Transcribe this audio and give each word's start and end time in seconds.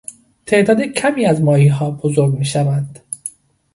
تعداد 0.45 0.81
کمی 0.81 1.25
از 1.25 1.41
ماهیها 1.41 1.91
بزرگ 1.91 2.33
میشوند. 2.35 2.99